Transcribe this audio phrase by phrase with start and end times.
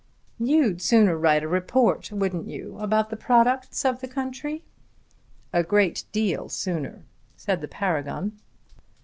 [0.39, 4.63] "You'd sooner write a report, wouldn't you, about the products of the country?"
[5.53, 7.03] "A great deal sooner,"
[7.35, 8.31] said the Paragon.